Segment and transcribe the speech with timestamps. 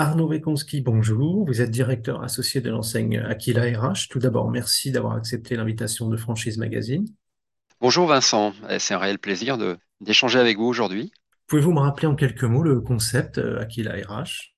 [0.00, 1.44] Arnaud Bekonski, bonjour.
[1.44, 4.06] Vous êtes directeur associé de l'enseigne Aquila RH.
[4.08, 7.04] Tout d'abord, merci d'avoir accepté l'invitation de Franchise Magazine.
[7.80, 9.58] Bonjour Vincent, Eh, c'est un réel plaisir
[10.00, 11.10] d'échanger avec vous aujourd'hui.
[11.48, 14.54] Pouvez-vous me rappeler en quelques mots le concept euh, Aquila RH?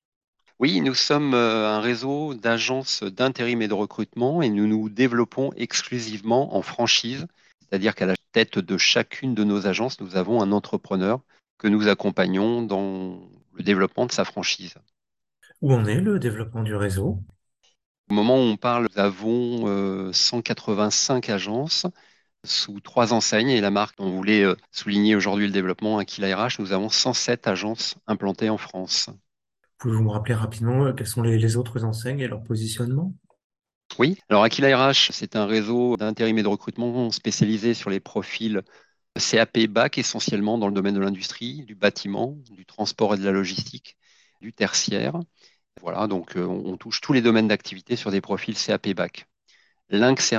[0.59, 5.53] Oui, nous sommes euh, un réseau d'agences d'intérim et de recrutement et nous nous développons
[5.57, 7.27] exclusivement en franchise,
[7.61, 11.23] c'est-à-dire qu'à la tête de chacune de nos agences, nous avons un entrepreneur
[11.57, 13.23] que nous accompagnons dans
[13.55, 14.75] le développement de sa franchise.
[15.63, 17.25] Où en est le développement du réseau?
[18.11, 21.87] Au moment où on parle, nous avons euh, 185 agences
[22.45, 26.35] sous trois enseignes et la marque dont vous voulez euh, souligner aujourd'hui le développement, Aquila
[26.47, 29.11] RH, nous avons 107 agences implantées en France.
[29.79, 33.17] Pouvez-vous me rappeler rapidement euh, quelles sont les, les autres enseignes et leur positionnement?
[33.99, 38.63] Oui, alors Aquila RH, c'est un réseau d'intérim et de recrutement spécialisé sur les profils
[39.19, 43.33] CAP Bac, essentiellement dans le domaine de l'industrie, du bâtiment, du transport et de la
[43.33, 43.97] logistique,
[44.41, 45.19] du tertiaire.
[45.81, 49.27] Voilà, donc euh, on, touche tous les domaines d'activité sur des profils CAP Bac.
[49.89, 50.35] Lynx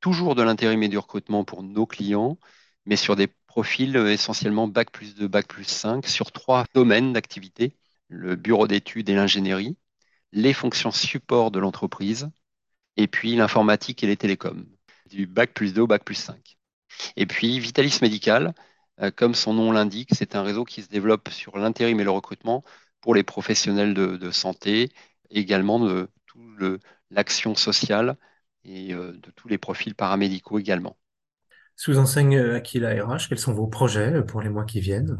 [0.00, 2.38] toujours de l'intérim et du recrutement pour nos clients,
[2.86, 7.12] mais sur des profils euh, essentiellement Bac plus 2, Bac plus 5, sur trois domaines
[7.12, 7.76] d'activité,
[8.08, 9.76] le bureau d'études et l'ingénierie,
[10.32, 12.30] les fonctions support de l'entreprise,
[12.96, 14.66] et puis l'informatique et les télécoms,
[15.08, 16.58] du Bac plus 2 au Bac plus 5.
[17.16, 18.54] Et puis Vitalis Médical,
[19.00, 22.10] euh, comme son nom l'indique, c'est un réseau qui se développe sur l'intérim et le
[22.10, 22.64] recrutement
[23.00, 24.90] pour les professionnels de, de santé,
[25.30, 26.40] également de tout
[27.10, 28.16] l'action sociale
[28.64, 30.96] et euh, de tous les profils paramédicaux également.
[31.74, 35.18] Sous enseigne euh, Aquila RH, quels sont vos projets euh, pour les mois qui viennent?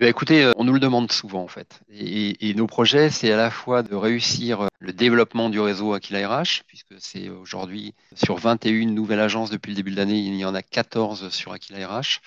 [0.00, 1.80] Eh bien, écoutez, on nous le demande souvent en fait.
[1.88, 6.28] Et, et nos projets, c'est à la fois de réussir le développement du réseau Aquila
[6.40, 10.44] RH, puisque c'est aujourd'hui sur 21 nouvelles agences depuis le début de l'année, il y
[10.44, 12.20] en a 14 sur Aquila RH.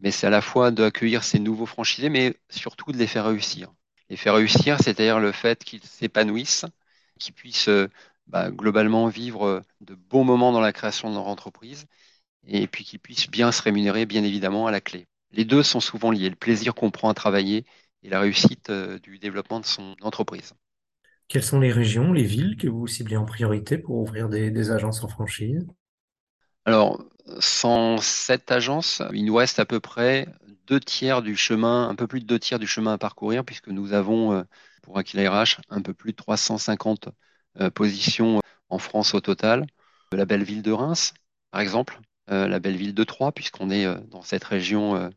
[0.00, 3.70] Mais c'est à la fois d'accueillir ces nouveaux franchisés, mais surtout de les faire réussir.
[4.10, 6.66] Les faire réussir, c'est-à-dire le fait qu'ils s'épanouissent,
[7.18, 7.88] qu'ils puissent euh,
[8.26, 11.86] bah, globalement vivre de bons moments dans la création de leur entreprise
[12.46, 15.08] et puis qu'ils puissent bien se rémunérer, bien évidemment, à la clé.
[15.32, 17.66] Les deux sont souvent liés, le plaisir qu'on prend à travailler
[18.02, 20.54] et la réussite euh, du développement de son entreprise.
[21.28, 24.70] Quelles sont les régions, les villes que vous ciblez en priorité pour ouvrir des, des
[24.70, 25.66] agences en franchise?
[26.64, 27.02] Alors,
[27.40, 30.26] 107 agences, il nous reste à peu près
[30.70, 33.68] deux tiers du chemin, un peu plus de deux tiers du chemin à parcourir, puisque
[33.68, 34.42] nous avons, euh,
[34.82, 37.08] pour Aquila RH, un peu plus de 350
[37.60, 39.66] euh, positions en France au total.
[40.12, 41.12] La belle ville de Reims,
[41.50, 42.00] par exemple,
[42.30, 44.94] euh, la belle ville de Troyes, puisqu'on est euh, dans cette région.
[44.96, 45.10] euh,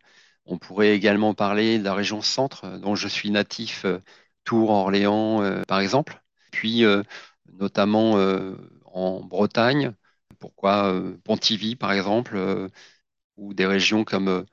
[0.45, 3.99] on pourrait également parler de la région centre, euh, dont je suis natif, euh,
[4.45, 6.21] Tours, Orléans, euh, par exemple.
[6.51, 7.03] Puis, euh,
[7.59, 9.93] notamment euh, en Bretagne,
[10.39, 12.67] pourquoi euh, Pontivy, par exemple, euh,
[13.37, 14.43] ou des régions comme euh,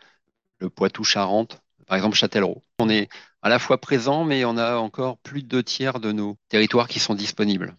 [0.60, 2.62] le Poitou-Charentes, par exemple Châtellerault.
[2.78, 3.08] On est
[3.42, 6.88] à la fois présent, mais on a encore plus de deux tiers de nos territoires
[6.88, 7.74] qui sont disponibles.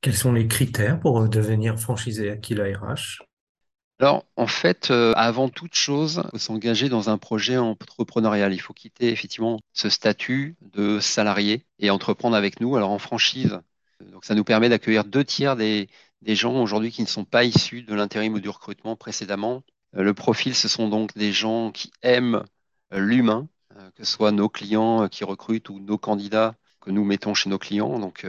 [0.00, 3.22] Quels sont les critères pour euh, devenir franchisé Aquila RH?
[4.00, 8.52] Alors, en fait, euh, avant toute chose, il faut s'engager dans un projet entrepreneurial.
[8.52, 12.76] Il faut quitter effectivement ce statut de salarié et entreprendre avec nous.
[12.76, 13.58] Alors, en franchise,
[14.02, 15.88] euh, donc ça nous permet d'accueillir deux tiers des,
[16.22, 19.64] des gens aujourd'hui qui ne sont pas issus de l'intérim ou du recrutement précédemment.
[19.96, 22.44] Euh, le profil, ce sont donc des gens qui aiment
[22.92, 27.04] euh, l'humain, euh, que ce soit nos clients qui recrutent ou nos candidats que nous
[27.04, 27.98] mettons chez nos clients.
[27.98, 28.26] Donc,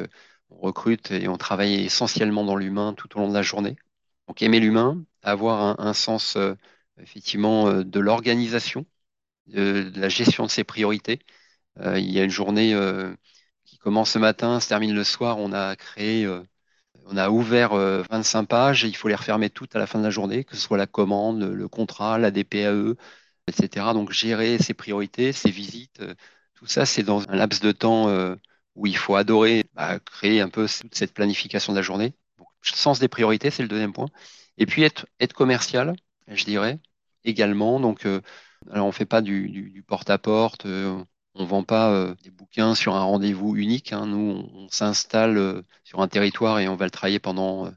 [0.50, 3.78] on recrute et on travaille essentiellement dans l'humain tout au long de la journée.
[4.28, 6.38] Donc aimer l'humain, avoir un, sens
[7.00, 8.86] effectivement de l'organisation,
[9.48, 11.20] de, la gestion de ses priorités.
[11.78, 12.76] Il y a une journée
[13.66, 15.38] qui commence ce matin, se termine le soir.
[15.40, 16.28] On a créé,
[17.12, 20.00] on a ouvert euh, 25 pages et il faut les refermer toutes à la fin
[20.00, 22.96] de la journée, que ce soit la commande, le contrat, la DPAE,
[23.48, 23.94] etc.
[23.94, 26.14] Donc gérer ses priorités, ses visites, euh,
[26.60, 28.36] tout ça, c'est dans un laps de temps euh,
[28.76, 32.14] où il faut adorer bah, créer un peu cette planification de la journée.
[32.62, 34.08] Sens des priorités, c'est le deuxième point.
[34.58, 35.96] Et puis être, être commercial,
[36.28, 36.80] je dirais,
[37.24, 37.80] également.
[37.80, 38.22] Donc, euh,
[38.72, 41.04] alors on fait pas du, du, porte-à-porte, euh,
[41.40, 43.94] on vend pas euh, des bouquins sur un rendez-vous unique.
[43.94, 44.06] hein.
[44.08, 47.72] Nous, on, s'installe euh, sur un territoire et on va le travailler pendant euh,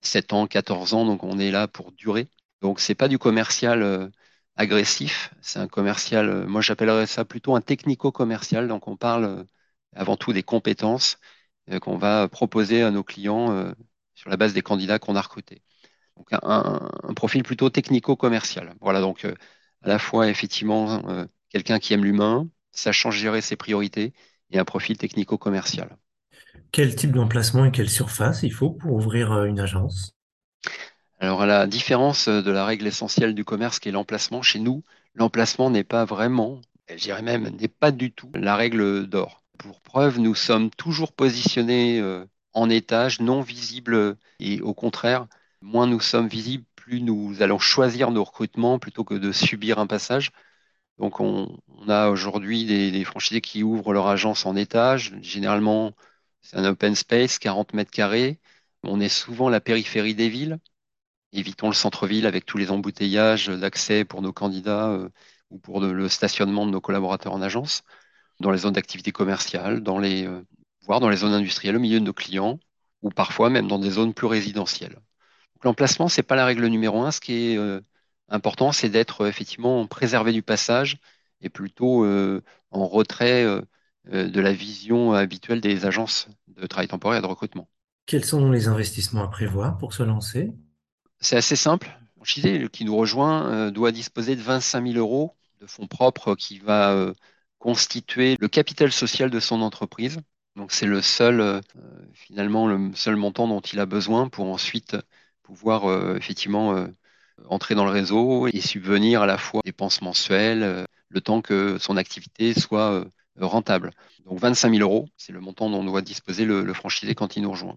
[0.00, 1.04] 7 ans, 14 ans.
[1.04, 2.28] Donc, on est là pour durer.
[2.62, 4.08] Donc, c'est pas du commercial euh,
[4.56, 8.68] agressif, c'est un commercial, moi j'appellerais ça plutôt un technico-commercial.
[8.68, 9.46] Donc, on parle
[9.94, 11.18] avant tout des compétences
[11.80, 13.72] qu'on va proposer à nos clients
[14.14, 15.62] sur la base des candidats qu'on a recrutés.
[16.16, 18.74] Donc un, profil plutôt technico-commercial.
[18.80, 21.02] Voilà, donc à la fois effectivement
[21.50, 22.48] quelqu'un qui aime l'humain,
[22.78, 24.12] sachant gérer ses priorités,
[24.50, 25.96] et un profil technico-commercial.
[26.72, 30.12] Quel type d'emplacement et quelle surface il faut pour ouvrir euh, une agence?
[31.18, 34.60] Alors à la différence euh, de la règle essentielle du commerce qui est l'emplacement, chez
[34.60, 34.84] nous,
[35.14, 39.42] l'emplacement n'est pas vraiment, je dirais même, n'est pas du tout la règle d'or.
[39.58, 45.26] Pour preuve, nous sommes toujours positionnés euh, en étage, non visibles, et au contraire,
[45.60, 49.86] moins nous sommes visibles, plus nous allons choisir nos recrutements plutôt que de subir un
[49.86, 50.30] passage.
[50.98, 51.58] Donc, on,
[51.88, 55.14] a aujourd'hui des, franchisés qui ouvrent leur agence en étage.
[55.22, 55.92] Généralement,
[56.42, 58.40] c'est un open space, 40 mètres carrés.
[58.82, 60.58] On est souvent la périphérie des villes.
[61.32, 65.08] Évitons le centre-ville avec tous les embouteillages d'accès pour nos candidats euh,
[65.50, 67.82] ou pour le stationnement de nos collaborateurs en agence,
[68.40, 70.42] dans les zones d'activité commerciale, dans les, euh,
[70.82, 72.58] voire dans les zones industrielles au milieu de nos clients,
[73.02, 74.98] ou parfois même dans des zones plus résidentielles.
[75.62, 77.10] L'emplacement, ce n'est pas la règle numéro un.
[77.10, 77.80] Ce qui est euh,
[78.28, 80.98] important, c'est d'être effectivement préservé du passage
[81.40, 83.44] et plutôt en retrait
[84.04, 87.68] de la vision habituelle des agences de travail temporaire et de recrutement.
[88.06, 90.52] Quels sont les investissements à prévoir pour se lancer?
[91.20, 91.94] C'est assez simple.
[92.24, 97.14] Qui nous rejoint doit disposer de 25 000 euros de fonds propres qui va euh,
[97.58, 100.18] constituer le capital social de son entreprise.
[100.56, 101.60] Donc c'est le seul, euh,
[102.12, 104.96] finalement, le seul montant dont il a besoin pour ensuite
[105.42, 106.86] pouvoir euh, effectivement
[107.48, 111.96] entrer dans le réseau et subvenir à la fois dépenses mensuelles, le temps que son
[111.96, 113.04] activité soit
[113.38, 113.90] rentable.
[114.26, 117.42] Donc 25 000 euros, c'est le montant dont doit disposer le, le franchisé quand il
[117.42, 117.76] nous rejoint.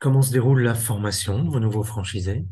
[0.00, 2.46] Comment se déroule la formation de vos nouveaux franchisés?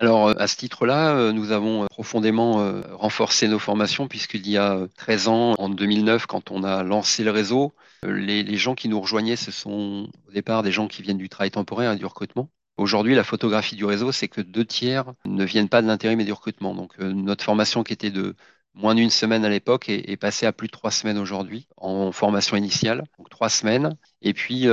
[0.00, 4.58] Alors, euh, à ce titre-là, euh, nous avons euh, profondément renforcé nos formations puisqu'il y
[4.58, 9.00] a 13 ans, en 2009, quand on a lancé le réseau, les, gens qui nous
[9.00, 12.50] rejoignaient, ce sont au départ des gens qui viennent du travail temporaire et du recrutement.
[12.76, 16.24] Aujourd'hui, la photographie du réseau, c'est que deux tiers ne viennent pas de l'intérim et
[16.24, 16.74] du recrutement.
[16.74, 18.34] Donc, notre formation qui était de
[18.74, 22.56] moins d'une semaine à l'époque est, passée à plus de trois semaines aujourd'hui en formation
[22.56, 23.96] initiale, donc trois semaines.
[24.22, 24.66] Et puis,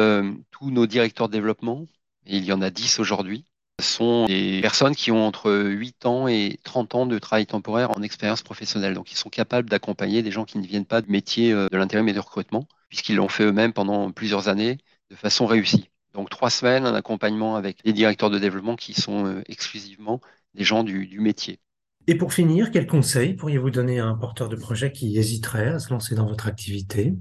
[0.50, 1.86] tous nos directeurs de développement,
[2.25, 3.45] il y en a dix aujourd'hui,
[3.81, 8.01] sont des personnes qui ont entre 8 ans et 30 ans de travail temporaire en
[8.01, 8.94] expérience professionnelle.
[8.94, 11.77] Donc, ils sont capables d'accompagner des gens qui ne viennent pas de métier euh, de
[11.77, 14.77] l'intérim et du recrutement, puisqu'ils l'ont fait eux-mêmes pendant plusieurs années
[15.09, 15.89] de façon réussie.
[16.13, 20.19] Donc, trois semaines, un accompagnement avec les directeurs de développement qui sont euh, exclusivement
[20.53, 21.59] des gens du, du métier.
[22.07, 25.79] Et pour finir, quels conseils pourriez-vous donner à un porteur de projet qui hésiterait à
[25.79, 27.13] se lancer dans votre activité?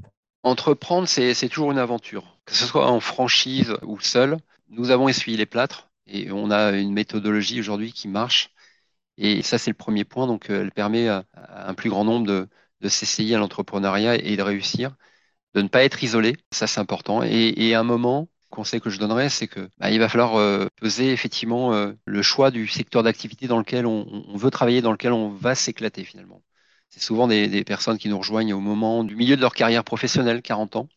[0.42, 2.38] Entreprendre, c'est toujours une aventure.
[2.46, 4.38] Que ce soit en franchise ou seul,
[4.70, 8.50] nous avons essuyé les plâtres et on a une méthodologie aujourd'hui qui marche.
[9.18, 10.26] Et ça, c'est le premier point.
[10.26, 12.48] Donc, euh, elle permet à, un plus grand nombre de,
[12.80, 14.96] de s'essayer à l'entrepreneuriat et de réussir,
[15.54, 16.36] de ne pas être isolé.
[16.52, 17.22] Ça, c'est important.
[17.22, 20.66] Et, à un moment, conseil que je donnerais, c'est que bah, il va falloir euh,
[20.76, 25.12] peser effectivement euh, le choix du secteur d'activité dans lequel on, veut travailler, dans lequel
[25.12, 26.42] on va s'éclater finalement.
[26.90, 30.42] C'est souvent des, personnes qui nous rejoignent au moment du milieu de leur carrière professionnelle,
[30.42, 30.88] 40 ans,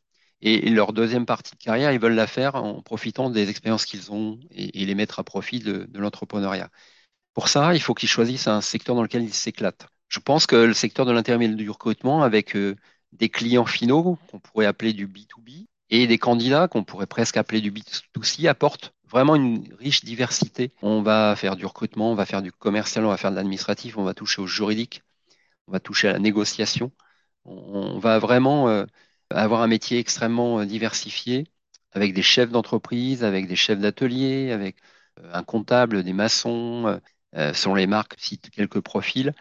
[0.42, 4.12] et leur deuxième partie de carrière, ils veulent la faire en profitant des expériences qu'ils
[4.12, 6.70] ont et, les mettre à profit de, l'entrepreneuriat.
[7.34, 9.88] Pour ça, il faut qu'ils choisissent un secteur dans lequel ils s'éclatent.
[10.10, 12.76] Je pense que le secteur de l'intermédiaire du recrutement, avec euh,
[13.14, 17.62] des clients finaux qu'on pourrait appeler du B2B et des candidats qu'on pourrait presque appeler
[17.62, 20.72] du B2C, apporte vraiment une riche diversité.
[20.82, 23.96] On va faire du recrutement, on va faire du commercial, on va faire de l'administratif,
[23.96, 25.04] on va toucher au juridique,
[25.68, 26.92] on va toucher à la négociation.
[27.46, 28.86] On, va vraiment euh,
[29.30, 31.46] avoir un métier extrêmement euh, diversifié,
[31.92, 34.78] avec des chefs d'entreprise, avec des chefs d'atelier, avec
[35.20, 37.00] euh, un comptable, des maçons,
[37.54, 39.34] selon les marques, cite quelques profils.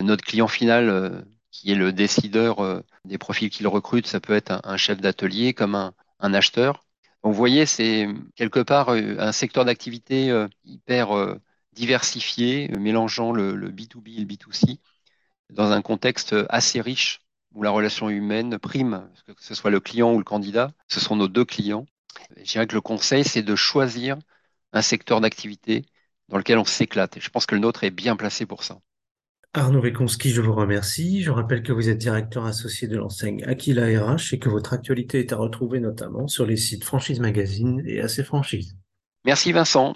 [0.00, 4.76] Notre client final, qui est le décideur des profils qu'il recrute, ça peut être un,
[4.76, 6.74] chef d'atelier comme un, acheteur.
[7.22, 8.06] Donc, vous voyez, c'est
[8.36, 11.10] quelque part un secteur d'activité hyper
[11.72, 14.80] diversifié, mélangeant le, le B2B et le B2C,
[15.50, 17.20] dans un contexte assez riche
[17.54, 21.16] où la relation humaine prime, que ce soit le client ou le candidat, ce sont
[21.16, 21.86] nos deux clients.
[22.36, 24.18] Je dirais que le conseil, c'est de choisir
[24.72, 25.84] un secteur d'activité
[26.28, 27.18] dans lequel on s'éclate.
[27.20, 28.80] Je pense que le nôtre est bien placé pour ça.
[29.54, 31.22] Arnaud Rekonski, je vous remercie.
[31.22, 35.20] Je rappelle que vous êtes directeur associé de l'enseigne Aquila RH et que votre actualité
[35.20, 38.76] est à retrouver notamment sur les sites Franchise Magazine et AC Franchise.
[39.24, 39.94] Merci Vincent.